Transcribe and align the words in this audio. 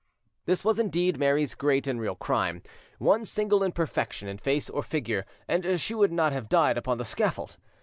This 0.47 0.65
was 0.65 0.79
indeed 0.79 1.19
Mary's 1.19 1.53
great 1.53 1.85
and 1.85 2.01
real 2.01 2.15
crime: 2.15 2.63
one 2.97 3.23
single 3.23 3.61
imperfection 3.61 4.27
in 4.27 4.39
face 4.39 4.67
or 4.67 4.81
figure, 4.81 5.27
and 5.47 5.79
she 5.79 5.93
would 5.93 6.11
not 6.11 6.33
have 6.33 6.49
died 6.49 6.75
upon 6.75 6.97
the 6.97 7.05
scaffold. 7.05 7.57